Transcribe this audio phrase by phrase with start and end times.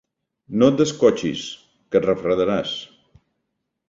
[0.61, 1.43] No et descotxis,
[1.91, 2.73] que et refredaràs.